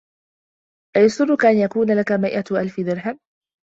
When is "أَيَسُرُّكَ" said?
0.97-1.45